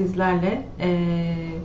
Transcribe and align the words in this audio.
Sizlerle 0.00 0.62
eee, 0.80 1.62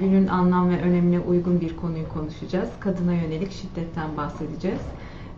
günün 0.00 0.26
anlam 0.26 0.70
ve 0.70 0.80
önemine 0.82 1.20
uygun 1.20 1.60
bir 1.60 1.76
konuyu 1.76 2.08
konuşacağız. 2.08 2.70
Kadına 2.80 3.12
yönelik 3.14 3.52
şiddetten 3.52 4.16
bahsedeceğiz. 4.16 4.80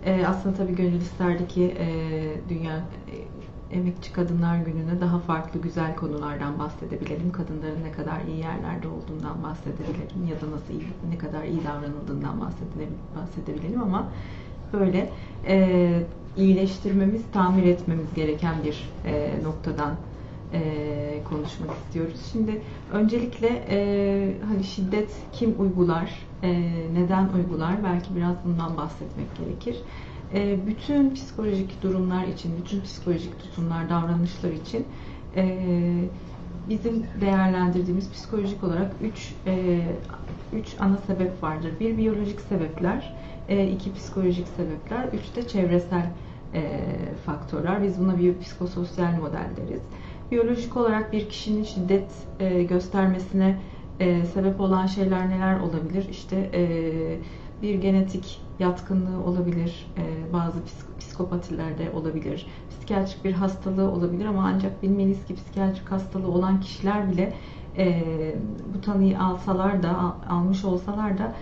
Eee, 0.07 0.25
aslında 0.27 0.57
tabii 0.57 0.75
gönül 0.75 1.01
isterdi 1.01 1.49
ki 1.49 1.63
eee, 1.63 2.41
Dünya 2.49 2.77
eee, 3.09 3.25
Emekçi 3.79 4.13
Kadınlar 4.13 4.57
Günü'ne 4.57 5.01
daha 5.01 5.19
farklı 5.19 5.61
güzel 5.61 5.97
konulardan 5.97 6.59
bahsedebilelim. 6.59 7.33
Kadınların 7.33 7.85
ne 7.85 7.93
kadar 7.93 8.21
iyi 8.29 8.39
yerlerde 8.39 8.89
olduğundan 8.89 9.43
bahsedebilelim 9.43 10.27
ya 10.31 10.41
da 10.41 10.51
nasıl 10.57 10.73
iyi, 10.75 10.87
ne 11.13 11.19
kadar 11.19 11.45
iyi 11.45 11.65
davranıldığından 11.65 12.41
bahsedebilelim, 13.17 13.83
ama 13.83 14.09
böyle 14.73 15.11
eee, 15.49 16.07
iyileştirmemiz, 16.37 17.23
tamir 17.33 17.63
etmemiz 17.63 18.15
gereken 18.15 18.55
bir 18.65 18.91
eee, 19.05 19.43
noktadan 19.45 19.97
e, 20.55 20.61
konuşmak 21.29 21.71
istiyoruz. 21.77 22.21
Şimdi 22.33 22.63
öncelikle 22.93 23.65
e, 23.69 23.77
hani 24.49 24.65
şiddet 24.65 25.11
kim 25.33 25.55
uygular, 25.59 26.27
e, 26.43 26.71
neden 26.95 27.29
uygular? 27.29 27.85
Belki 27.85 28.17
biraz 28.17 28.37
bundan 28.45 28.77
bahsetmek 28.77 29.37
gerekir. 29.39 29.77
E, 30.35 30.67
bütün 30.67 31.15
psikolojik 31.15 31.83
durumlar 31.83 32.25
için, 32.27 32.53
bütün 32.65 32.81
psikolojik 32.81 33.39
tutumlar, 33.39 33.91
davranışlar 33.91 34.51
için 34.51 34.87
e, 35.37 35.59
bizim 36.69 37.07
değerlendirdiğimiz 37.21 38.13
psikolojik 38.13 38.65
olarak 38.65 38.93
üç, 39.03 39.35
e, 39.47 39.81
üç 40.53 40.67
ana 40.81 40.97
sebep 40.97 41.43
vardır. 41.43 41.73
Bir 41.81 41.99
biyolojik 41.99 42.41
sebepler, 42.41 43.15
e, 43.49 43.69
iki 43.69 43.95
psikolojik 43.95 44.49
sebepler, 44.49 45.05
üç 45.13 45.37
de 45.37 45.49
çevresel 45.49 46.11
e, 46.55 46.81
faktörler. 47.27 47.83
Biz 47.83 48.01
buna 48.01 48.19
bir 48.19 48.39
psikososyal 48.39 49.13
model 49.13 49.49
deriz 49.57 49.83
biyolojik 50.35 50.77
olarak 50.77 51.13
bir 51.13 51.29
kişinin 51.29 51.65
şiddet 51.65 52.11
e, 52.41 52.63
göstermesine 52.63 53.61
e, 54.01 54.25
sebep 54.25 54.61
olan 54.61 54.87
şeyler 54.87 55.31
neler 55.31 55.61
olabilir? 55.61 56.09
İşte 56.11 56.51
e, 56.55 56.63
bir 57.63 57.75
genetik 57.75 58.41
yatkınlığı 58.59 59.25
olabilir, 59.25 59.93
e, 59.99 60.33
bazı 60.33 60.59
psik- 60.59 60.99
psikopatilerde 60.99 61.91
olabilir, 61.91 62.47
psikiyatrik 62.71 63.25
bir 63.25 63.33
hastalığı 63.33 63.91
olabilir 63.91 64.27
ama 64.27 64.51
ancak 64.55 64.83
bilmeliyiz 64.83 65.25
ki 65.25 65.35
psikiyatrik 65.35 65.93
hastalığı 65.93 66.29
olan 66.29 66.61
kişiler 66.61 67.11
bile 67.11 67.33
e, 67.79 68.03
bu 68.75 68.81
tanıyı 68.81 69.21
alsalar 69.21 69.83
da, 69.83 69.99
al- 69.99 70.37
almış 70.37 70.65
olsalar 70.65 71.19
da 71.19 71.33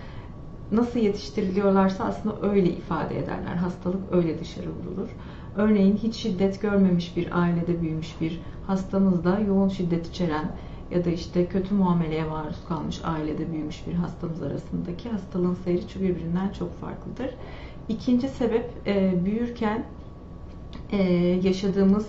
nasıl 0.71 0.99
yetiştiriliyorlarsa 0.99 2.03
aslında 2.03 2.35
öyle 2.41 2.69
ifade 2.69 3.19
ederler. 3.19 3.55
Hastalık 3.55 4.01
öyle 4.11 4.39
dışarı 4.39 4.69
vurulur. 4.69 5.09
Örneğin 5.57 5.97
hiç 5.97 6.15
şiddet 6.15 6.61
görmemiş 6.61 7.17
bir 7.17 7.39
ailede 7.41 7.81
büyümüş 7.81 8.21
bir 8.21 8.39
hastamızda 8.67 9.39
yoğun 9.39 9.69
şiddet 9.69 10.07
içeren 10.07 10.51
ya 10.91 11.05
da 11.05 11.09
işte 11.09 11.45
kötü 11.45 11.73
muameleye 11.73 12.23
maruz 12.23 12.57
kalmış 12.67 13.01
ailede 13.03 13.51
büyümüş 13.51 13.87
bir 13.87 13.93
hastamız 13.93 14.43
arasındaki 14.43 15.09
hastalığın 15.09 15.57
seyri 15.65 15.81
birbirinden 16.01 16.49
çok 16.49 16.81
farklıdır. 16.81 17.35
İkinci 17.89 18.29
sebep 18.29 18.69
e, 18.87 19.25
büyürken 19.25 19.83
e, 20.91 21.03
yaşadığımız 21.43 22.07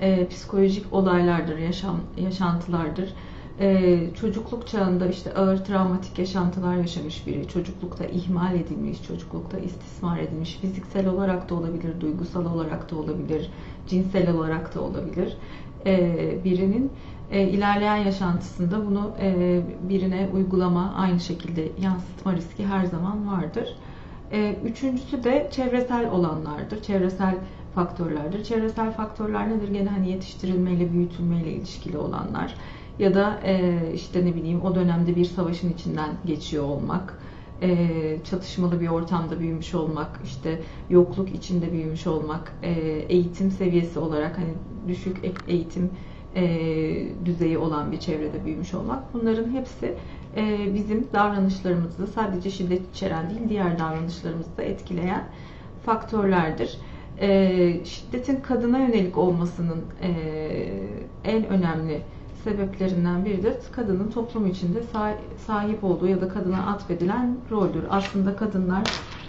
e, 0.00 0.28
psikolojik 0.28 0.92
olaylardır, 0.92 1.58
yaşam 1.58 2.00
yaşantılardır. 2.16 3.14
E, 3.60 3.98
çocukluk 4.14 4.66
çağında 4.66 5.06
işte 5.06 5.34
ağır 5.34 5.64
travmatik 5.64 6.18
yaşantılar 6.18 6.76
yaşamış 6.76 7.26
biri, 7.26 7.48
çocuklukta 7.48 8.04
ihmal 8.04 8.54
edilmiş, 8.54 9.02
çocuklukta 9.02 9.58
istismar 9.58 10.18
edilmiş, 10.18 10.56
fiziksel 10.56 11.06
olarak 11.08 11.50
da 11.50 11.54
olabilir, 11.54 12.00
duygusal 12.00 12.46
olarak 12.46 12.90
da 12.90 12.96
olabilir, 12.96 13.50
cinsel 13.88 14.30
olarak 14.34 14.74
da 14.74 14.80
olabilir. 14.80 15.36
E, 15.86 16.44
birinin 16.44 16.92
e, 17.30 17.42
ilerleyen 17.48 17.96
yaşantısında 17.96 18.86
bunu 18.86 19.10
e, 19.20 19.60
birine 19.88 20.28
uygulama, 20.34 20.94
aynı 20.96 21.20
şekilde 21.20 21.68
yansıtma 21.80 22.36
riski 22.36 22.66
her 22.66 22.84
zaman 22.84 23.32
vardır. 23.32 23.76
E, 24.32 24.56
üçüncüsü 24.64 25.24
de 25.24 25.48
çevresel 25.52 26.10
olanlardır, 26.10 26.82
çevresel 26.82 27.34
faktörlerdir. 27.74 28.44
Çevresel 28.44 28.92
faktörler 28.92 29.50
nedir? 29.50 29.68
Gene 29.68 29.88
hani 29.88 30.10
yetiştirilmeyle, 30.10 30.92
büyütülmeyle 30.92 31.52
ilişkili 31.52 31.98
olanlar 31.98 32.54
ya 33.02 33.14
da 33.14 33.40
e, 33.44 33.78
işte 33.94 34.26
ne 34.26 34.34
bileyim 34.34 34.62
o 34.62 34.74
dönemde 34.74 35.16
bir 35.16 35.24
savaşın 35.24 35.72
içinden 35.72 36.10
geçiyor 36.26 36.64
olmak, 36.64 37.18
e, 37.62 37.88
çatışmalı 38.24 38.80
bir 38.80 38.88
ortamda 38.88 39.40
büyümüş 39.40 39.74
olmak, 39.74 40.20
işte 40.24 40.60
yokluk 40.90 41.34
içinde 41.34 41.72
büyümüş 41.72 42.06
olmak, 42.06 42.52
e, 42.62 42.70
eğitim 43.08 43.50
seviyesi 43.50 43.98
olarak 43.98 44.38
hani 44.38 44.54
düşük 44.88 45.16
eğitim 45.48 45.90
e, 46.34 46.44
düzeyi 47.24 47.58
olan 47.58 47.92
bir 47.92 48.00
çevrede 48.00 48.44
büyümüş 48.44 48.74
olmak. 48.74 49.14
Bunların 49.14 49.50
hepsi 49.50 49.94
e, 50.36 50.74
bizim 50.74 51.06
davranışlarımızı 51.12 52.06
sadece 52.06 52.50
şiddet 52.50 52.90
içeren 52.90 53.30
değil 53.30 53.48
diğer 53.48 53.78
davranışlarımızı 53.78 54.56
da 54.56 54.62
etkileyen 54.62 55.24
faktörlerdir. 55.86 56.78
E, 57.20 57.84
şiddetin 57.84 58.36
kadına 58.36 58.78
yönelik 58.78 59.18
olmasının 59.18 59.80
e, 60.02 60.10
en 61.24 61.46
önemli 61.46 62.02
sebeplerinden 62.44 63.24
biri 63.24 63.42
de 63.42 63.58
kadının 63.72 64.10
toplum 64.10 64.46
içinde 64.46 64.78
sahip 65.46 65.84
olduğu 65.84 66.06
ya 66.06 66.20
da 66.20 66.28
kadına 66.28 66.66
atfedilen 66.66 67.36
roldür. 67.50 67.84
Aslında 67.90 68.36
kadınlar 68.36 68.82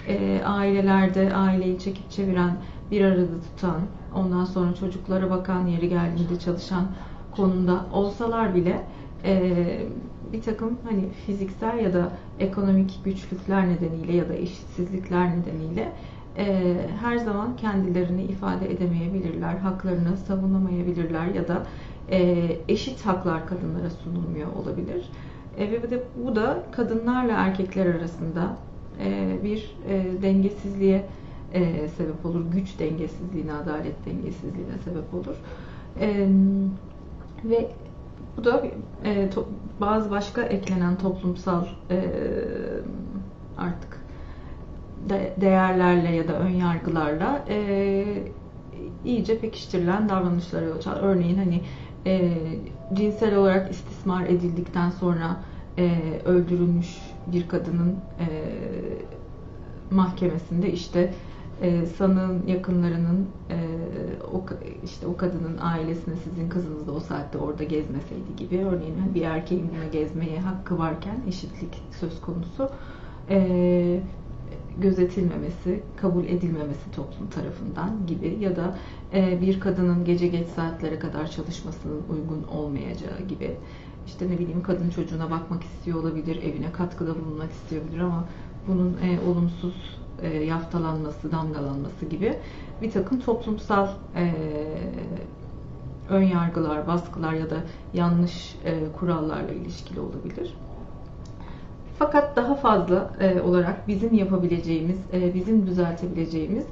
e, 0.07 0.41
ailelerde 0.45 1.35
aileyi 1.35 1.79
çekip 1.79 2.11
çeviren, 2.11 2.57
bir 2.91 3.05
arada 3.05 3.25
tutan, 3.25 3.81
ondan 4.15 4.45
sonra 4.45 4.75
çocuklara 4.75 5.29
bakan, 5.29 5.67
yeri 5.67 5.89
geldiğinde 5.89 6.39
çalışan 6.39 6.85
konumda 7.35 7.85
olsalar 7.93 8.55
bile 8.55 8.81
e, 9.25 9.55
bir 10.33 10.41
takım 10.41 10.77
hani 10.89 11.09
fiziksel 11.25 11.79
ya 11.79 11.93
da 11.93 12.11
ekonomik 12.39 13.05
güçlükler 13.05 13.69
nedeniyle 13.69 14.15
ya 14.15 14.29
da 14.29 14.33
eşitsizlikler 14.33 15.37
nedeniyle 15.37 15.91
e, 16.37 16.75
her 17.01 17.17
zaman 17.17 17.55
kendilerini 17.55 18.23
ifade 18.23 18.71
edemeyebilirler, 18.71 19.57
haklarını 19.57 20.17
savunamayabilirler 20.17 21.25
ya 21.25 21.47
da 21.47 21.63
eşit 22.67 23.05
haklar 23.05 23.47
kadınlara 23.47 23.89
sunulmuyor 23.89 24.47
olabilir. 24.55 25.09
E, 25.57 25.71
ve 25.71 26.03
bu 26.25 26.35
da 26.35 26.63
kadınlarla 26.71 27.33
erkekler 27.33 27.85
arasında 27.85 28.57
e, 29.03 29.37
bir 29.43 29.75
e, 29.89 30.21
dengesizliğe 30.21 31.05
e, 31.53 31.87
sebep 31.87 32.25
olur. 32.25 32.41
Güç 32.51 32.79
dengesizliğine, 32.79 33.53
adalet 33.53 34.05
dengesizliğine 34.05 34.77
sebep 34.83 35.13
olur. 35.13 35.35
E, 35.99 36.27
ve 37.43 37.69
bu 38.37 38.43
da 38.43 38.63
e, 39.05 39.29
bazı 39.81 40.11
başka 40.11 40.41
eklenen 40.41 40.97
toplumsal 40.97 41.65
e, 41.89 42.03
artık 43.57 43.99
de, 45.09 45.33
değerlerle 45.41 46.15
ya 46.15 46.27
da 46.27 46.39
ön 46.39 46.49
yargılarla 46.49 47.45
e, 47.49 48.05
iyice 49.05 49.39
pekiştirilen 49.39 50.09
davranışlara 50.09 50.65
yol 50.65 50.77
açar. 50.77 50.97
Örneğin 51.01 51.37
hani 51.37 51.61
e, 52.05 52.37
cinsel 52.93 53.35
olarak 53.35 53.71
istismar 53.71 54.25
edildikten 54.25 54.89
sonra 54.89 55.37
e, 55.77 55.99
öldürülmüş 56.25 56.97
bir 57.27 57.47
kadının 57.47 57.95
e, 58.19 58.27
mahkemesinde 59.91 60.71
işte 60.71 61.13
e, 61.61 61.85
sanığın 61.85 62.47
yakınlarının 62.47 63.27
e, 63.49 63.57
o 64.33 64.43
işte 64.83 65.07
o 65.07 65.17
kadının 65.17 65.57
ailesine 65.61 66.15
sizin 66.15 66.49
kızınız 66.49 66.87
da 66.87 66.91
o 66.91 66.99
saatte 66.99 67.37
orada 67.37 67.63
gezmeseydi 67.63 68.35
gibi 68.37 68.57
örneğin 68.57 68.95
bir 69.15 69.21
erkeğin 69.21 69.69
bunu 69.69 69.91
gezmeye 69.91 70.39
hakkı 70.39 70.77
varken 70.77 71.15
eşitlik 71.27 71.81
söz 71.99 72.21
konusu. 72.21 72.69
E, 73.29 73.99
gözetilmemesi, 74.81 75.83
kabul 75.97 76.25
edilmemesi 76.25 76.91
toplum 76.95 77.29
tarafından 77.29 78.07
gibi 78.07 78.37
ya 78.39 78.55
da 78.55 78.77
e, 79.13 79.41
bir 79.41 79.59
kadının 79.59 80.05
gece 80.05 80.27
geç 80.27 80.47
saatlere 80.47 80.99
kadar 80.99 81.31
çalışmasının 81.31 82.01
uygun 82.09 82.43
olmayacağı 82.57 83.21
gibi 83.27 83.57
işte 84.07 84.29
ne 84.29 84.39
bileyim 84.39 84.63
kadın 84.63 84.89
çocuğuna 84.89 85.31
bakmak 85.31 85.63
istiyor 85.63 85.99
olabilir, 85.99 86.43
evine 86.43 86.71
katkıda 86.71 87.15
bulunmak 87.15 87.51
isteyebilir 87.51 87.99
ama 87.99 88.25
bunun 88.67 88.97
e, 89.03 89.19
olumsuz 89.29 89.99
e, 90.21 90.27
yaftalanması, 90.27 91.31
damgalanması 91.31 92.05
gibi 92.05 92.37
bir 92.81 92.91
takım 92.91 93.19
toplumsal 93.19 93.87
e, 94.15 94.33
ön 96.09 96.23
yargılar, 96.23 96.87
baskılar 96.87 97.33
ya 97.33 97.49
da 97.49 97.57
yanlış 97.93 98.55
e, 98.65 98.91
kurallarla 98.99 99.51
ilişkili 99.51 99.99
olabilir. 99.99 100.53
Fakat 101.99 102.35
daha 102.35 102.55
fazla 102.55 103.09
e, 103.19 103.41
olarak 103.41 103.87
bizim 103.87 104.13
yapabileceğimiz, 104.13 104.97
e, 105.13 105.33
bizim 105.33 105.67
düzeltebileceğimiz, 105.67 106.65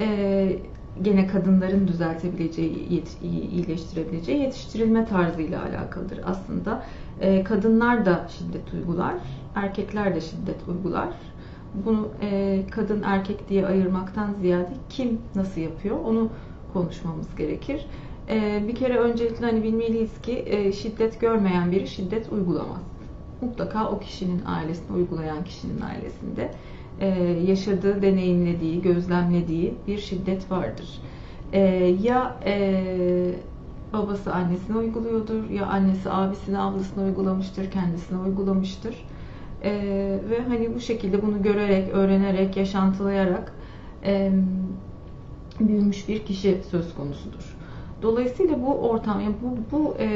e, 0.00 0.58
gene 1.02 1.26
kadınların 1.26 1.88
düzeltebileceği, 1.88 2.94
yet, 2.94 3.16
iyileştirebileceği 3.22 4.40
yetiştirilme 4.40 5.04
tarzıyla 5.04 5.62
alakalıdır. 5.62 6.20
Aslında 6.24 6.82
e, 7.20 7.44
kadınlar 7.44 8.06
da 8.06 8.26
şiddet 8.38 8.72
uygular, 8.74 9.14
erkekler 9.54 10.14
de 10.14 10.20
şiddet 10.20 10.68
uygular. 10.68 11.08
Bunu 11.86 12.08
e, 12.22 12.60
kadın 12.70 13.02
erkek 13.02 13.48
diye 13.48 13.66
ayırmaktan 13.66 14.34
ziyade 14.40 14.72
kim 14.88 15.18
nasıl 15.34 15.60
yapıyor 15.60 15.96
onu 16.04 16.28
konuşmamız 16.72 17.36
gerekir. 17.36 17.86
E, 18.28 18.64
bir 18.68 18.74
kere 18.74 18.98
öncelikle 18.98 19.46
hani 19.46 19.62
bilmeliyiz 19.62 20.20
ki 20.22 20.44
e, 20.46 20.72
şiddet 20.72 21.20
görmeyen 21.20 21.72
biri 21.72 21.86
şiddet 21.86 22.32
uygulamaz. 22.32 22.82
Mutlaka 23.40 23.88
o 23.90 23.98
kişinin 23.98 24.42
ailesinde, 24.46 24.92
uygulayan 24.92 25.44
kişinin 25.44 25.80
ailesinde 25.80 26.50
e, 27.00 27.08
yaşadığı, 27.46 28.02
deneyimlediği, 28.02 28.82
gözlemlediği 28.82 29.74
bir 29.86 29.98
şiddet 29.98 30.50
vardır. 30.50 31.00
E, 31.52 31.60
ya 32.02 32.36
e, 32.44 33.34
babası 33.92 34.34
annesine 34.34 34.76
uyguluyordur, 34.76 35.50
ya 35.50 35.66
annesi 35.66 36.10
abisine, 36.10 36.58
ablasına 36.58 37.04
uygulamıştır, 37.04 37.70
kendisine 37.70 38.18
uygulamıştır. 38.18 39.04
Ve 40.30 40.40
hani 40.48 40.74
bu 40.74 40.80
şekilde 40.80 41.22
bunu 41.22 41.42
görerek, 41.42 41.88
öğrenerek, 41.88 42.56
yaşantılayarak 42.56 43.52
büyümüş 45.60 46.08
bir 46.08 46.24
kişi 46.24 46.60
söz 46.70 46.94
konusudur. 46.94 47.55
Dolayısıyla 48.02 48.62
bu 48.62 48.74
ortam, 48.74 49.20
yani 49.20 49.34
bu, 49.42 49.76
bu 49.76 49.94
e, 49.98 50.06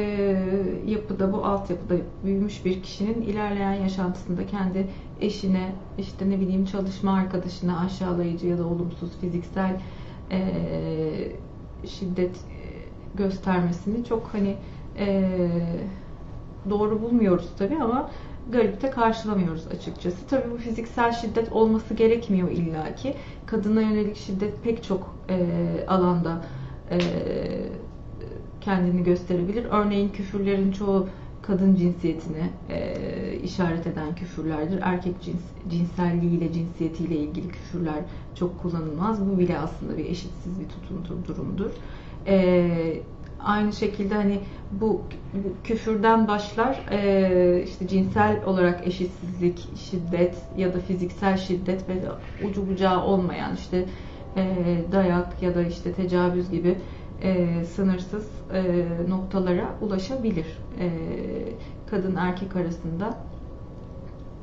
yapıda, 0.87 1.33
bu 1.33 1.45
altyapıda 1.45 1.95
büyümüş 2.25 2.65
bir 2.65 2.83
kişinin 2.83 3.23
ilerleyen 3.23 3.73
yaşantısında 3.73 4.47
kendi 4.47 4.87
eşine, 5.21 5.73
işte 5.99 6.31
ne 6.31 6.41
bileyim 6.41 6.65
çalışma 6.65 7.13
arkadaşına 7.13 7.81
aşağılayıcı 7.81 8.47
ya 8.47 8.59
da 8.59 8.67
olumsuz 8.67 9.11
fiziksel 9.21 9.81
e, 10.31 10.41
şiddet 11.87 12.41
göstermesini 13.15 14.05
çok 14.05 14.29
hani 14.33 14.57
e, 14.99 15.31
doğru 16.71 17.03
bulmuyoruz 17.03 17.49
tabii 17.59 17.77
ama 17.83 18.11
garipte 18.53 18.91
karşılamıyoruz 18.91 19.67
açıkçası. 19.67 20.27
Tabii 20.31 20.51
bu 20.53 20.57
fiziksel 20.57 21.13
şiddet 21.13 21.53
olması 21.53 21.95
gerekmiyor 21.95 22.51
illaki. 22.51 23.15
Kadına 23.47 23.81
yönelik 23.81 24.17
şiddet 24.17 24.63
pek 24.65 24.85
çok 24.85 25.15
e, 25.29 25.47
alanda 25.89 26.41
e, 26.91 26.99
kendini 28.61 29.05
gösterebilir. 29.05 29.65
Örneğin 29.71 30.09
küfürlerin 30.09 30.73
çoğu 30.73 31.09
kadın 31.43 31.75
cinsiyetine 31.75 32.51
e, 32.69 33.37
işaret 33.43 33.87
eden 33.87 34.15
küfürlerdir. 34.15 34.79
Erkek 34.83 35.23
cins, 35.23 35.43
cinselliğiyle, 35.71 36.53
cinsiyetiyle 36.53 37.17
ilgili 37.17 37.49
küfürler 37.49 37.99
çok 38.35 38.63
kullanılmaz. 38.63 39.31
Bu 39.31 39.39
bile 39.39 39.59
aslında 39.59 39.99
bir 39.99 40.05
eşitsiz 40.05 40.61
bir 40.61 40.69
tutum 40.69 41.25
durumdur. 41.29 41.71
E, 42.27 43.03
aynı 43.41 43.73
şekilde 43.73 44.15
hani 44.15 44.41
bu 44.73 45.03
küfürden 45.65 46.29
başlar 46.29 46.81
işte 47.65 47.89
cinsel 47.89 48.45
olarak 48.47 48.87
eşitsizlik, 48.87 49.69
şiddet 49.77 50.37
ya 50.57 50.75
da 50.75 50.79
fiziksel 50.79 51.37
şiddet 51.37 51.89
ve 51.89 51.95
ucu 52.47 52.69
bucağı 52.69 53.05
olmayan 53.05 53.55
işte 53.55 53.85
e, 54.37 54.45
dayak 54.93 55.43
ya 55.43 55.55
da 55.55 55.63
işte 55.63 55.93
tecavüz 55.93 56.51
gibi 56.51 56.77
e, 57.23 57.65
sınırsız 57.65 58.29
e, 58.53 58.63
noktalara 59.09 59.67
ulaşabilir. 59.81 60.47
E, 60.81 60.91
kadın 61.91 62.17
erkek 62.17 62.57
arasında 62.57 63.15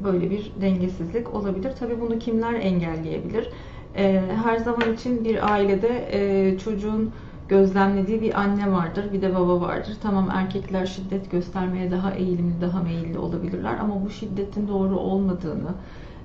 böyle 0.04 0.30
bir 0.31 0.51
dengesizlik 0.62 1.34
olabilir. 1.34 1.72
Tabii 1.80 2.01
bunu 2.01 2.19
kimler 2.19 2.54
engelleyebilir? 2.54 3.50
E, 3.95 4.22
her 4.44 4.57
zaman 4.57 4.94
için 4.94 5.24
bir 5.24 5.54
ailede 5.54 6.07
e, 6.12 6.57
çocuğun 6.57 7.12
gözlemlediği 7.50 8.22
bir 8.22 8.39
anne 8.39 8.72
vardır, 8.72 9.06
bir 9.13 9.22
de 9.22 9.36
baba 9.36 9.62
vardır. 9.62 9.98
Tamam 10.01 10.30
erkekler 10.34 10.86
şiddet 10.86 11.31
göstermeye 11.31 11.92
daha 11.92 12.12
eğilimli, 12.12 12.62
daha 12.62 12.84
meyilli 12.84 13.18
olabilirler 13.18 13.78
ama 13.81 14.06
bu 14.06 14.10
şiddetin 14.10 14.68
doğru 14.68 14.98
olmadığını, 14.98 15.69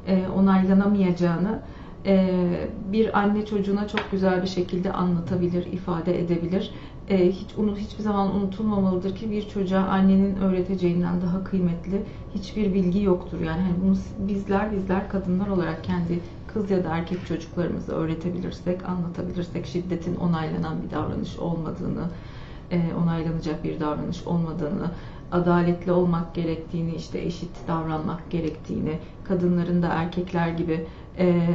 e, 0.06 0.29
onaylanamayacağını 0.37 1.59
bir 2.93 3.19
anne 3.19 3.46
çocuğuna 3.46 3.88
çok 3.88 4.10
güzel 4.10 4.43
bir 4.43 4.49
şekilde 4.49 4.93
anlatabilir, 4.93 5.66
ifade 5.66 6.20
edebilir. 6.20 6.72
E, 7.08 7.31
hiç 7.31 7.49
unut 7.56 7.78
hiçbir 7.78 8.02
zaman 8.02 8.37
unutulmamalıdır 8.37 9.16
ki 9.16 9.31
bir 9.31 9.49
çocuğa 9.49 9.81
annenin 9.81 10.37
öğreteceğinden 10.37 11.22
daha 11.22 11.44
kıymetli 11.44 12.02
hiçbir 12.34 12.75
bilgi 12.75 13.02
yoktur. 13.02 13.40
Yani 13.40 13.62
hani 13.62 13.75
bunu 13.84 13.96
bizler 14.28 14.72
bizler 14.72 15.08
kadınlar 15.08 15.49
olarak 15.49 15.84
kendi 15.84 16.20
kız 16.46 16.70
ya 16.70 16.84
da 16.84 16.96
erkek 16.96 17.26
çocuklarımızı 17.26 17.93
öğretebilirsek, 17.93 18.88
anlatabilirsek 18.88 19.66
şiddetin 19.66 20.16
onaylanan 20.16 20.82
bir 20.82 20.90
davranış 20.90 21.38
olmadığını, 21.38 22.04
e, 22.70 22.81
onaylanacak 23.02 23.64
bir 23.64 23.81
davranış 23.81 24.26
olmadığını, 24.26 24.90
adaletli 25.32 25.93
olmak 25.93 26.34
gerektiğini, 26.34 26.94
işte 26.94 27.19
eşit 27.19 27.69
davranmak 27.69 28.31
gerektiğini, 28.31 28.99
kadınların 29.25 29.82
da 29.82 29.88
erkekler 29.88 30.49
gibi 30.49 30.87
e, 31.19 31.49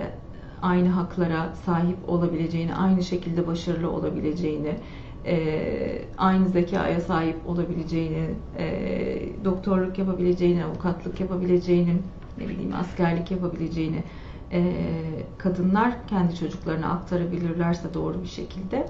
aynı 0.61 0.89
haklara 0.89 1.53
sahip 1.65 1.97
olabileceğini, 2.07 2.75
aynı 2.75 3.03
şekilde 3.03 3.47
başarılı 3.47 3.91
olabileceğini, 3.91 4.75
e, 5.25 6.01
aynı 6.17 6.49
zekaya 6.49 7.01
sahip 7.01 7.37
olabileceğini, 7.47 8.27
doktorluk 9.45 9.97
yapabileceğini, 9.97 10.65
avukatlık 10.65 11.19
yapabileceğini, 11.19 11.93
ne 12.37 12.47
bileyim 12.49 12.73
askerlik 12.75 13.31
yapabileceğini 13.31 14.03
e, 14.51 14.73
kadınlar 15.37 16.07
kendi 16.07 16.35
çocuklarına 16.35 16.89
aktarabilirlerse 16.89 17.93
doğru 17.93 18.21
bir 18.21 18.27
şekilde 18.27 18.87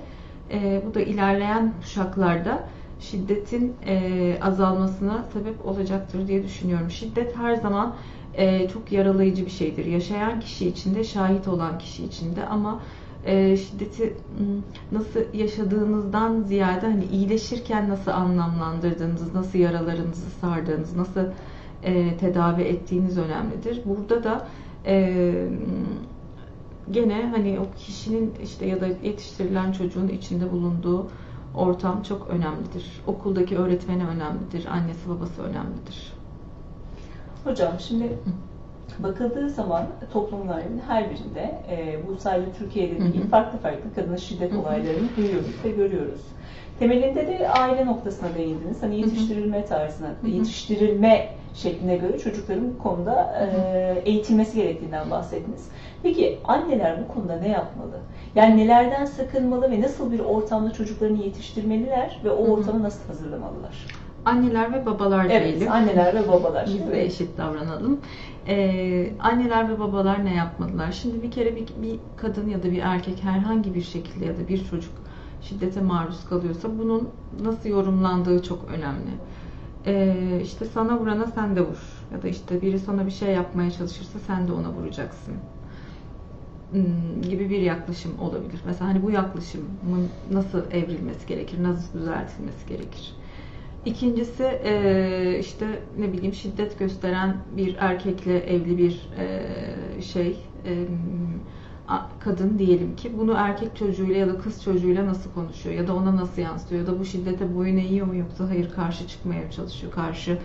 e, 0.51 0.81
bu 0.89 0.93
da 0.93 1.01
ilerleyen 1.01 1.73
kuşaklarda 1.81 2.67
şiddetin 2.99 3.73
e, 3.85 4.37
azalmasına 4.41 5.25
sebep 5.33 5.65
olacaktır 5.65 6.27
diye 6.27 6.43
düşünüyorum. 6.43 6.91
Şiddet 6.91 7.37
her 7.37 7.55
zaman 7.55 7.95
e, 8.37 8.69
çok 8.69 8.91
yaralayıcı 8.91 9.45
bir 9.45 9.51
şeydir. 9.51 9.85
Yaşayan 9.85 10.39
kişi 10.39 10.67
içinde, 10.67 11.03
şahit 11.03 11.47
olan 11.47 11.77
kişi 11.77 12.05
içinde 12.05 12.45
ama 12.45 12.81
e, 13.25 13.57
şiddeti 13.57 14.13
nasıl 14.91 15.19
yaşadığınızdan 15.33 16.41
ziyade 16.41 16.85
hani 16.85 17.05
iyileşirken 17.05 17.89
nasıl 17.89 18.11
anlamlandırdığınız, 18.11 19.33
nasıl 19.33 19.59
yaralarınızı 19.59 20.29
sardığınız, 20.41 20.95
nasıl 20.95 21.25
e, 21.83 22.17
tedavi 22.17 22.61
ettiğiniz 22.61 23.17
önemlidir. 23.17 23.81
Burada 23.85 24.23
da 24.23 24.47
ee, 24.87 25.47
gene 26.91 27.31
hani 27.35 27.59
o 27.59 27.77
kişinin 27.77 28.33
işte 28.43 28.65
ya 28.65 28.81
da 28.81 28.87
yetiştirilen 28.87 29.71
çocuğun 29.71 30.07
içinde 30.07 30.51
bulunduğu 30.51 31.07
ortam 31.55 32.03
çok 32.03 32.27
önemlidir. 32.27 33.01
Okuldaki 33.07 33.57
öğretmeni 33.57 34.03
önemlidir, 34.05 34.65
annesi 34.65 35.09
babası 35.09 35.41
önemlidir. 35.41 36.13
Hocam 37.47 37.71
şimdi 37.79 38.17
bakıldığı 38.99 39.49
zaman 39.49 39.85
toplumların 40.13 40.81
her 40.87 41.09
birinde 41.09 41.61
e, 41.69 41.99
bu 42.07 42.17
sadece 42.17 42.53
Türkiye'de 42.59 42.99
değil 42.99 43.21
hı 43.21 43.25
hı. 43.25 43.29
farklı 43.29 43.59
farklı 43.59 43.93
kadın 43.95 44.15
şiddet 44.15 44.53
olaylarını 44.53 45.07
duyuyoruz 45.17 45.55
ve 45.65 45.69
görüyoruz. 45.69 46.21
Temelinde 46.79 47.27
de 47.27 47.49
aile 47.49 47.85
noktasına 47.85 48.29
değindiniz. 48.37 48.83
Hani 48.83 48.99
yetiştirilme 48.99 49.65
tarzına, 49.65 50.07
yetiştirilme 50.27 51.29
şekline 51.53 51.97
göre 51.97 52.19
çocukların 52.19 52.73
bu 52.73 52.83
konuda 52.83 53.35
e, 53.41 54.01
eğitilmesi 54.05 54.55
gerektiğinden 54.55 55.11
bahsettiniz. 55.11 55.69
Peki 56.03 56.39
anneler 56.43 57.03
bu 57.03 57.13
konuda 57.13 57.35
ne 57.35 57.49
yapmalı? 57.49 57.99
Yani 58.35 58.57
nelerden 58.57 59.05
sakınmalı 59.05 59.71
ve 59.71 59.81
nasıl 59.81 60.11
bir 60.11 60.19
ortamda 60.19 60.71
çocuklarını 60.73 61.23
yetiştirmeliler 61.23 62.19
ve 62.23 62.29
o 62.31 62.51
ortamı 62.51 62.83
nasıl 62.83 63.07
hazırlamalılar? 63.07 63.87
Anneler 64.25 64.73
ve 64.73 64.85
babalar 64.85 65.25
evet, 65.25 65.43
diyelim. 65.43 65.61
Evet, 65.61 65.71
anneler 65.71 66.15
ve 66.15 66.27
babalar. 66.27 66.65
Biz 66.65 66.87
de 66.87 67.05
eşit 67.05 67.37
davranalım. 67.37 67.99
Ee, 68.47 69.13
anneler 69.19 69.69
ve 69.69 69.79
babalar 69.79 70.25
ne 70.25 70.35
yapmalılar? 70.35 70.91
Şimdi 70.91 71.23
bir 71.23 71.31
kere 71.31 71.55
bir, 71.55 71.67
bir 71.81 71.99
kadın 72.17 72.49
ya 72.49 72.63
da 72.63 72.71
bir 72.71 72.81
erkek 72.83 73.23
herhangi 73.23 73.75
bir 73.75 73.81
şekilde 73.81 74.25
ya 74.25 74.37
da 74.37 74.47
bir 74.47 74.65
çocuk 74.65 74.93
şiddete 75.41 75.81
maruz 75.81 76.25
kalıyorsa 76.29 76.79
bunun 76.79 77.09
nasıl 77.43 77.69
yorumlandığı 77.69 78.43
çok 78.43 78.59
önemli 78.77 79.11
e, 79.87 80.41
işte 80.43 80.65
sana 80.65 80.99
vurana 80.99 81.27
sen 81.35 81.55
de 81.55 81.61
vur. 81.61 82.03
Ya 82.13 82.21
da 82.21 82.27
işte 82.27 82.61
biri 82.61 82.79
sana 82.79 83.05
bir 83.05 83.11
şey 83.11 83.33
yapmaya 83.33 83.71
çalışırsa 83.71 84.19
sen 84.19 84.47
de 84.47 84.51
ona 84.51 84.71
vuracaksın 84.71 85.33
hmm, 86.71 87.21
gibi 87.21 87.49
bir 87.49 87.59
yaklaşım 87.59 88.19
olabilir. 88.19 88.61
Mesela 88.65 88.89
hani 88.89 89.03
bu 89.03 89.11
yaklaşımın 89.11 90.09
nasıl 90.31 90.71
evrilmesi 90.71 91.27
gerekir, 91.27 91.63
nasıl 91.63 91.99
düzeltilmesi 91.99 92.67
gerekir? 92.67 93.15
İkincisi 93.85 94.43
e, 94.43 95.39
işte 95.39 95.67
ne 95.99 96.13
bileyim 96.13 96.33
şiddet 96.33 96.79
gösteren 96.79 97.37
bir 97.57 97.75
erkekle 97.79 98.39
evli 98.39 98.77
bir 98.77 99.09
e, 99.17 100.01
şey 100.01 100.37
e, 100.65 100.85
kadın 102.19 102.59
diyelim 102.59 102.95
ki. 102.95 103.17
Bunu 103.17 103.33
erkek 103.37 103.75
çocuğuyla 103.75 104.17
ya 104.17 104.27
da 104.27 104.37
kız 104.37 104.63
çocuğuyla 104.63 105.05
nasıl 105.05 105.31
konuşuyor 105.33 105.75
ya 105.75 105.87
da 105.87 105.95
ona 105.95 106.15
nasıl 106.15 106.41
yansıtıyor 106.41 106.81
ya 106.81 106.87
da 106.87 106.99
bu 106.99 107.05
şiddete 107.05 107.55
boyun 107.55 107.77
eğiyor 107.77 108.07
mu 108.07 108.15
yoksa 108.15 108.49
hayır 108.49 108.71
karşı 108.71 109.07
çıkmaya 109.07 109.51
çalışıyor 109.51 109.91
karşı 109.91 110.37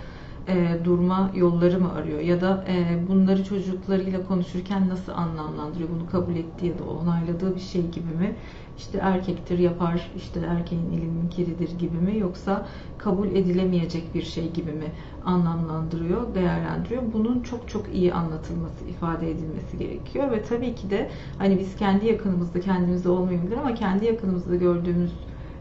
e, 0.48 0.84
durma 0.84 1.30
yolları 1.34 1.80
mı 1.80 1.92
arıyor? 1.92 2.20
Ya 2.20 2.40
da 2.40 2.64
e, 2.68 3.08
bunları 3.08 3.44
çocuklarıyla 3.44 4.26
konuşurken 4.26 4.88
nasıl 4.88 5.12
anlamlandırıyor? 5.12 5.90
Bunu 5.90 6.06
kabul 6.10 6.36
ettiği 6.36 6.66
ya 6.66 6.78
da 6.78 6.84
onayladığı 6.84 7.54
bir 7.54 7.60
şey 7.60 7.90
gibi 7.90 8.14
mi? 8.14 8.36
İşte 8.78 8.98
erkektir 8.98 9.58
yapar 9.58 10.10
işte 10.16 10.40
erkeğin 10.40 10.92
elinin 10.92 11.28
kiridir 11.28 11.78
gibi 11.78 11.96
mi? 11.96 12.18
Yoksa 12.18 12.66
kabul 12.98 13.28
edilemeyecek 13.28 14.14
bir 14.14 14.22
şey 14.22 14.52
gibi 14.52 14.72
mi 14.72 14.92
anlamlandırıyor, 15.24 16.34
değerlendiriyor. 16.34 17.02
Bunun 17.12 17.42
çok 17.42 17.68
çok 17.68 17.94
iyi 17.94 18.14
anlatılması, 18.14 18.84
ifade 18.84 19.30
edilmesi 19.30 19.78
gerekiyor. 19.78 20.30
Ve 20.30 20.42
tabii 20.42 20.74
ki 20.74 20.90
de 20.90 21.10
hani 21.38 21.58
biz 21.58 21.76
kendi 21.76 22.06
yakınımızda 22.06 22.60
kendimizde 22.60 23.08
olmayabilir 23.08 23.56
ama 23.56 23.74
kendi 23.74 24.04
yakınımızda 24.04 24.56
gördüğümüz 24.56 25.12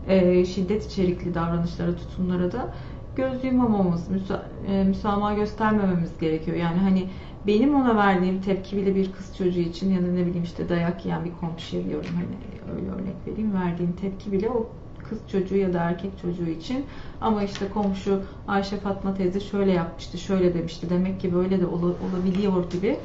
e, 0.07 0.45
şiddet 0.45 0.85
içerikli 0.85 1.33
davranışlara, 1.33 1.95
tutumlara 1.95 2.51
da 2.51 2.73
göz 3.15 3.43
yumamamız, 3.43 4.09
müsa 4.09 4.45
e, 4.67 4.83
müsamaha 4.83 5.33
göstermememiz 5.33 6.19
gerekiyor. 6.19 6.57
Yani 6.57 6.77
hani 6.77 7.09
benim 7.47 7.75
ona 7.75 7.95
verdiğim 7.95 8.41
tepki 8.41 8.77
bile 8.77 8.95
bir 8.95 9.11
kız 9.11 9.37
çocuğu 9.37 9.59
için 9.59 9.93
ya 9.93 10.01
da 10.01 10.07
ne 10.07 10.25
bileyim 10.25 10.43
işte 10.43 10.69
dayak 10.69 11.05
yiyen 11.05 11.25
bir 11.25 11.31
komşuya 11.39 11.85
diyorum. 11.85 12.09
Hani 12.15 12.75
öyle 12.77 12.91
örnek 12.91 13.15
vereyim 13.27 13.53
verdiğim 13.53 13.93
tepki 13.93 14.31
bile 14.31 14.49
o 14.49 14.69
kız 15.09 15.19
çocuğu 15.31 15.57
ya 15.57 15.73
da 15.73 15.79
erkek 15.79 16.11
çocuğu 16.21 16.49
için. 16.49 16.85
Ama 17.21 17.43
işte 17.43 17.69
komşu 17.73 18.21
Ayşe 18.47 18.77
Fatma 18.77 19.13
teyze 19.13 19.39
şöyle 19.39 19.71
yapmıştı, 19.71 20.17
şöyle 20.17 20.53
demişti 20.53 20.89
demek 20.89 21.19
ki 21.19 21.33
böyle 21.33 21.61
de 21.61 21.65
olabiliyor 21.65 22.71
gibi 22.71 22.97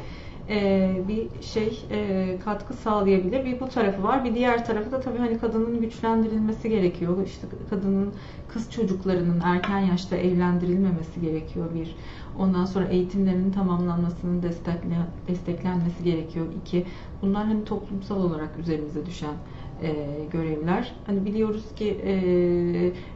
e, 0.48 0.90
bir 1.08 1.42
şey 1.42 1.84
e, 1.90 2.38
katkı 2.44 2.74
sağlayabilir. 2.74 3.44
Bir 3.44 3.60
bu 3.60 3.68
tarafı 3.68 4.02
var. 4.02 4.24
Bir 4.24 4.34
diğer 4.34 4.66
tarafı 4.66 4.92
da 4.92 5.00
tabii 5.00 5.18
hani 5.18 5.38
kadının 5.38 5.80
güçlendirilmesi 5.80 6.68
gerekiyor. 6.68 7.16
İşte 7.26 7.46
kadının 7.70 8.12
kız 8.48 8.70
çocuklarının 8.70 9.40
erken 9.44 9.78
yaşta 9.78 10.16
evlendirilmemesi 10.16 11.20
gerekiyor 11.20 11.66
bir. 11.74 11.96
Ondan 12.38 12.64
sonra 12.64 12.84
eğitimlerinin 12.84 13.50
tamamlanmasının 13.50 14.42
destekle, 14.42 14.96
desteklenmesi 15.28 16.04
gerekiyor. 16.04 16.46
iki. 16.62 16.84
Bunlar 17.22 17.46
hani 17.46 17.64
toplumsal 17.64 18.22
olarak 18.22 18.58
üzerimize 18.58 19.06
düşen 19.06 19.34
e, 19.82 19.94
görevler. 20.32 20.94
Hani 21.06 21.24
biliyoruz 21.24 21.64
ki 21.76 22.00
e, 22.04 22.12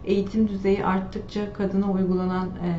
eğitim 0.04 0.48
düzeyi 0.48 0.84
arttıkça 0.84 1.52
kadına 1.52 1.92
uygulanan 1.92 2.46
e, 2.46 2.70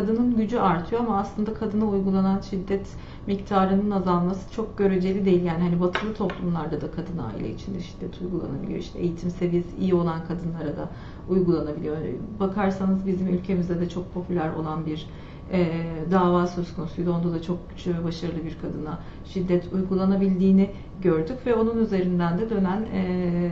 kadının 0.00 0.36
gücü 0.36 0.58
artıyor 0.58 1.00
ama 1.00 1.18
aslında 1.18 1.54
kadına 1.54 1.84
uygulanan 1.84 2.40
şiddet 2.40 2.86
miktarının 3.26 3.90
azalması 3.90 4.52
çok 4.52 4.78
göreceli 4.78 5.24
değil. 5.24 5.44
Yani 5.44 5.62
hani 5.62 5.80
batılı 5.80 6.14
toplumlarda 6.14 6.80
da 6.80 6.90
kadın 6.90 7.18
aile 7.18 7.54
içinde 7.54 7.80
şiddet 7.80 8.20
uygulanabiliyor. 8.20 8.78
İşte 8.78 8.98
eğitim 8.98 9.30
seviyesi 9.30 9.76
iyi 9.80 9.94
olan 9.94 10.20
kadınlara 10.28 10.76
da 10.76 10.88
uygulanabiliyor. 11.28 11.96
Bakarsanız 12.40 13.06
bizim 13.06 13.28
ülkemizde 13.28 13.80
de 13.80 13.88
çok 13.88 14.14
popüler 14.14 14.54
olan 14.54 14.86
bir 14.86 15.06
e, 15.52 15.86
dava 16.10 16.46
söz 16.46 16.74
konusuydu. 16.74 17.12
Onda 17.12 17.32
da 17.32 17.42
çok 17.42 17.70
güçlü 17.70 17.98
ve 17.98 18.04
başarılı 18.04 18.44
bir 18.44 18.58
kadına 18.62 18.98
şiddet 19.24 19.72
uygulanabildiğini 19.72 20.70
gördük 21.02 21.46
ve 21.46 21.54
onun 21.54 21.84
üzerinden 21.84 22.38
de 22.38 22.50
dönen 22.50 22.82
e, 22.92 23.50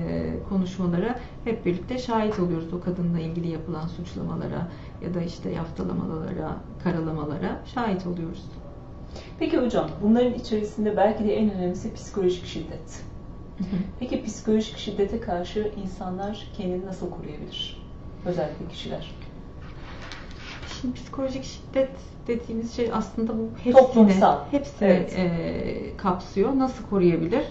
konuşmalara 0.49 1.19
hep 1.45 1.67
birlikte 1.67 1.99
şahit 1.99 2.38
oluyoruz. 2.38 2.73
O 2.73 2.81
kadınla 2.81 3.21
ilgili 3.21 3.49
yapılan 3.49 3.87
suçlamalara 3.87 4.69
ya 5.05 5.14
da 5.14 5.23
işte 5.23 5.50
yaftalamalara, 5.50 6.57
karalamalara 6.85 7.61
şahit 7.75 8.07
oluyoruz. 8.07 8.45
Peki 9.38 9.59
hocam 9.59 9.90
bunların 10.02 10.35
içerisinde 10.35 10.97
belki 10.97 11.25
de 11.25 11.37
en 11.37 11.55
önemlisi 11.55 11.95
psikolojik 11.95 12.47
şiddet. 12.47 13.05
Peki 14.00 14.25
psikolojik 14.25 14.78
şiddete 14.78 15.21
karşı 15.21 15.73
insanlar 15.85 16.49
kendini 16.57 16.87
nasıl 16.87 17.11
koruyabilir? 17.11 17.83
Özellikle 18.26 18.69
kişiler. 18.69 19.11
Şimdi 20.81 20.95
psikolojik 20.95 21.45
şiddet 21.45 21.91
dediğimiz 22.27 22.77
şey 22.77 22.91
aslında 22.93 23.39
bu 23.39 23.49
hepsini, 23.65 23.73
Toplumsal. 23.73 24.39
hepsini 24.51 24.89
Evet. 24.89 25.15
e, 25.19 25.97
kapsıyor. 25.97 26.59
Nasıl 26.59 26.85
koruyabilir? 26.91 27.43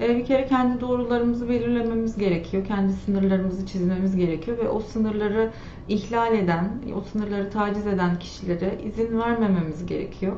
E, 0.00 0.16
bir 0.16 0.24
kere 0.24 0.46
kendi 0.46 0.80
doğrularımızı 0.80 1.48
belirlememiz 1.48 2.16
gerekiyor. 2.18 2.66
Kendi 2.66 2.92
sınırlarımızı 2.92 3.66
çizmemiz 3.66 4.16
gerekiyor 4.16 4.58
ve 4.58 4.68
o 4.68 4.80
sınırları 4.80 5.50
ihlal 5.88 6.34
eden, 6.34 6.70
o 6.96 7.00
sınırları 7.00 7.50
taciz 7.50 7.86
eden 7.86 8.18
kişilere 8.18 8.78
izin 8.86 9.18
vermememiz 9.18 9.86
gerekiyor. 9.86 10.36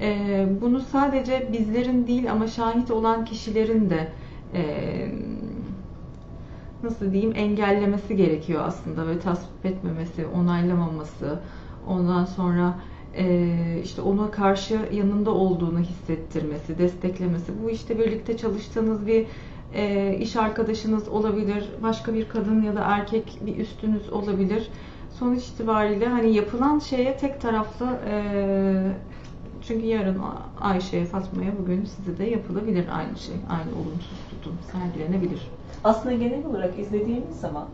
E, 0.00 0.46
bunu 0.60 0.80
sadece 0.80 1.48
bizlerin 1.52 2.06
değil 2.06 2.32
ama 2.32 2.46
şahit 2.46 2.90
olan 2.90 3.24
kişilerin 3.24 3.90
de 3.90 4.08
e, 4.54 4.62
nasıl 6.82 7.12
diyeyim 7.12 7.32
engellemesi 7.36 8.16
gerekiyor 8.16 8.62
aslında 8.66 9.08
ve 9.08 9.18
tasvip 9.18 9.66
etmemesi, 9.66 10.26
onaylamaması, 10.26 11.38
ondan 11.88 12.24
sonra 12.24 12.74
e, 13.16 13.80
işte 13.84 14.02
ona 14.02 14.30
karşı 14.30 14.80
yanında 14.92 15.30
olduğunu 15.30 15.80
hissettirmesi, 15.80 16.78
desteklemesi. 16.78 17.52
Bu 17.64 17.70
işte 17.70 17.98
birlikte 17.98 18.36
çalıştığınız 18.36 19.06
bir 19.06 19.26
e, 19.74 20.14
iş 20.20 20.36
arkadaşınız 20.36 21.08
olabilir, 21.08 21.68
başka 21.82 22.14
bir 22.14 22.28
kadın 22.28 22.62
ya 22.62 22.76
da 22.76 22.80
erkek 22.80 23.38
bir 23.46 23.56
üstünüz 23.56 24.12
olabilir. 24.12 24.70
Sonuç 25.18 25.44
itibariyle 25.48 26.08
hani 26.08 26.34
yapılan 26.34 26.78
şeye 26.78 27.16
tek 27.16 27.40
taraflı 27.40 27.86
e, 28.08 28.92
çünkü 29.62 29.86
yarın 29.86 30.18
Ayşe'ye, 30.60 31.04
Fatma'ya 31.04 31.52
bugün 31.58 31.84
size 31.84 32.18
de 32.18 32.24
yapılabilir 32.24 32.84
aynı 32.92 33.18
şey. 33.18 33.36
Aynı 33.50 33.70
olumsuz 33.80 34.18
tutum 34.30 34.58
sergilenebilir. 34.72 35.59
Aslında 35.84 36.14
genel 36.14 36.46
olarak 36.46 36.78
izlediğimiz 36.78 37.40
zaman 37.40 37.68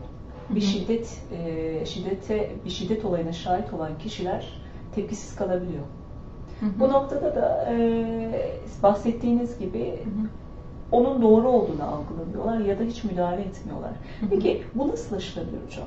bir 0.49 0.61
şiddet 0.61 1.21
e, 1.31 1.85
şiddete 1.85 2.51
bir 2.65 2.69
şiddet 2.69 3.05
olayına 3.05 3.33
şahit 3.33 3.73
olan 3.73 3.97
kişiler 3.99 4.47
tepkisiz 4.95 5.35
kalabiliyor. 5.35 5.83
Hı 6.59 6.65
hı. 6.65 6.69
Bu 6.79 6.89
noktada 6.89 7.35
da 7.35 7.67
e, 7.71 8.59
bahsettiğiniz 8.83 9.59
gibi 9.59 9.79
Hı 9.85 10.09
hı. 10.09 10.27
onun 10.91 11.21
doğru 11.21 11.49
olduğunu 11.49 11.83
algılamıyorlar 11.83 12.59
ya 12.59 12.79
da 12.79 12.83
hiç 12.83 13.03
müdahale 13.03 13.41
etmiyorlar. 13.41 13.91
Hı 14.19 14.25
hı. 14.25 14.29
Peki 14.29 14.63
bu 14.75 14.87
nasıl 14.87 15.15
aşılabilir 15.15 15.57
hocam? 15.67 15.85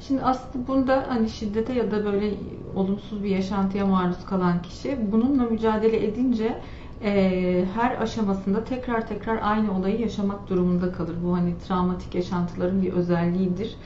Şimdi 0.00 0.22
aslında 0.22 0.66
bunda 0.66 1.04
hani 1.08 1.28
şiddete 1.28 1.72
ya 1.72 1.90
da 1.90 2.04
böyle 2.04 2.34
olumsuz 2.76 3.24
bir 3.24 3.28
yaşantıya 3.28 3.86
maruz 3.86 4.26
kalan 4.26 4.62
kişi 4.62 5.12
bununla 5.12 5.42
mücadele 5.42 6.06
edince 6.06 6.58
e, 7.04 7.64
her 7.74 8.02
aşamasında 8.02 8.64
tekrar 8.64 9.08
tekrar 9.08 9.38
aynı 9.42 9.78
olayı 9.78 10.00
yaşamak 10.00 10.48
durumunda 10.50 10.92
kalır. 10.92 11.16
Bu 11.24 11.36
hani 11.36 11.54
travmatik 11.68 12.14
yaşantıların 12.14 12.82
bir 12.82 12.92
özelliğidir. 12.92 13.76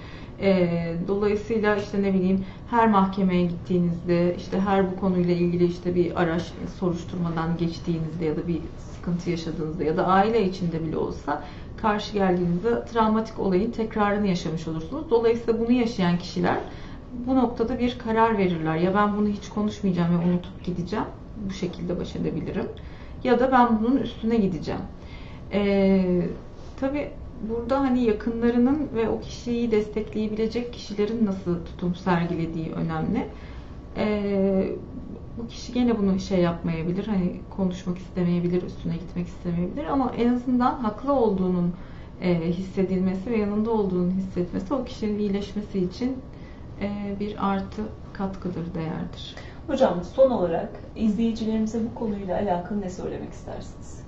E, 0.41 0.97
dolayısıyla 1.09 1.77
işte 1.77 2.03
ne 2.03 2.15
bileyim 2.15 2.45
her 2.71 2.91
mahkemeye 2.91 3.47
gittiğinizde 3.47 4.37
işte 4.37 4.61
her 4.61 4.93
bu 4.93 5.01
konuyla 5.01 5.35
ilgili 5.35 5.65
işte 5.65 5.95
bir 5.95 6.23
araç 6.23 6.53
soruşturmadan 6.79 7.57
geçtiğinizde 7.57 8.25
ya 8.25 8.37
da 8.37 8.49
bir 8.49 8.61
sıkıntı 8.95 9.31
yaşadığınızda 9.31 9.85
ya 9.85 9.97
da 9.97 10.07
aile 10.07 10.49
içinde 10.49 10.85
bile 10.87 10.97
olsa 10.97 11.43
karşı 11.77 12.13
geldiğinizde 12.13 12.85
travmatik 12.85 13.39
olayın 13.39 13.71
tekrarını 13.71 14.27
yaşamış 14.27 14.69
olursunuz. 14.69 15.11
Dolayısıyla 15.11 15.61
bunu 15.61 15.73
yaşayan 15.73 16.19
kişiler 16.19 16.59
bu 17.27 17.37
noktada 17.37 17.79
bir 17.79 17.99
karar 17.99 18.39
verirler. 18.39 18.77
Ya 18.77 18.95
ben 18.95 19.17
bunu 19.17 19.29
hiç 19.29 19.49
konuşmayacağım 19.49 20.21
ve 20.21 20.25
unutup 20.25 20.65
gideceğim. 20.65 21.05
Bu 21.49 21.53
şekilde 21.53 22.01
baş 22.01 22.17
edebilirim. 22.17 22.67
Ya 23.25 23.41
da 23.41 23.53
ben 23.53 23.83
bunun 23.83 23.97
üstüne 23.97 24.37
gideceğim. 24.37 24.81
Ee, 25.53 26.23
tabii 26.81 27.11
burada 27.49 27.81
hani 27.81 28.05
yakınlarının 28.05 28.89
ve 28.95 29.09
o 29.09 29.21
kişiyi 29.21 29.71
destekleyebilecek 29.71 30.73
kişilerin 30.73 31.27
nasıl 31.27 31.65
tutum 31.65 31.95
sergilediği 31.95 32.73
önemli. 32.73 33.27
Ee, 33.97 34.69
bu 35.39 35.49
kişi 35.49 35.73
gene 35.73 35.99
bunu 35.99 36.21
şey 36.21 36.41
yapmayabilir, 36.41 37.07
hani 37.07 37.41
konuşmak 37.57 37.99
istemeyebilir, 37.99 38.63
üstüne 38.63 38.97
gitmek 38.97 39.27
istemeyebilir 39.29 39.85
ama 39.85 40.13
en 40.19 40.35
azından 40.35 40.75
haklı 40.75 41.13
olduğunun 41.13 41.73
e, 42.23 42.51
hissedilmesi 42.53 43.31
ve 43.31 43.37
yanında 43.39 43.71
olduğunu 43.71 44.11
hissetmesi 44.11 44.75
o 44.75 44.85
kişinin 44.85 45.19
iyileşmesi 45.19 45.79
için 45.79 46.17
e, 46.81 47.17
bir 47.21 47.49
artı 47.51 47.83
katkıdır, 48.13 48.75
değerdir. 48.75 49.35
Hocam 49.67 50.05
son 50.15 50.31
olarak 50.31 50.69
izleyicilerimize 50.97 51.79
bu 51.85 51.95
konuyla 51.99 52.37
alakalı 52.39 52.81
ne 52.81 52.91
söylemek 52.91 53.33
istersiniz? 53.33 54.01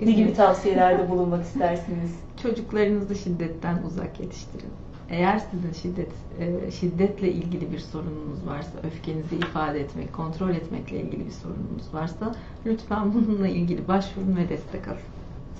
Ne 0.00 0.12
gibi 0.12 0.34
tavsiyelerde 0.34 1.08
bulunmak 1.10 1.44
istersiniz? 1.44 2.10
Çocuklarınızı 2.42 3.14
şiddetten 3.14 3.78
uzak 3.86 4.20
yetiştirin. 4.20 4.70
Eğer 5.10 5.38
sizin 5.50 5.72
şiddet 5.72 6.10
e, 6.40 6.70
şiddetle 6.70 7.32
ilgili 7.32 7.72
bir 7.72 7.78
sorununuz 7.78 8.46
varsa, 8.46 8.70
öfkenizi 8.84 9.36
ifade 9.36 9.80
etmek, 9.80 10.12
kontrol 10.12 10.50
etmekle 10.50 11.00
ilgili 11.00 11.26
bir 11.26 11.30
sorununuz 11.30 11.94
varsa 11.94 12.34
lütfen 12.66 13.14
bununla 13.14 13.48
ilgili 13.48 13.88
başvurun 13.88 14.36
ve 14.36 14.48
destek 14.48 14.88
alın. 14.88 14.98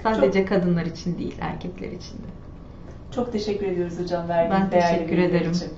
Sadece 0.02 0.44
kadınlar 0.44 0.86
için 0.86 1.18
değil, 1.18 1.34
erkekler 1.40 1.88
için 1.88 2.14
de. 2.18 2.26
Çok 3.14 3.32
teşekkür 3.32 3.66
ediyoruz 3.66 4.00
hocam 4.00 4.28
verdiğiniz 4.28 4.62
Ben 4.64 4.70
değerli 4.70 4.92
teşekkür 4.94 5.12
bilgiler 5.12 5.28
ederim. 5.30 5.52
için. 5.52 5.68